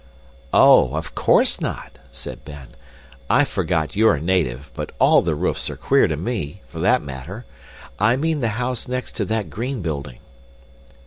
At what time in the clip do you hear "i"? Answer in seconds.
3.29-3.43, 7.99-8.15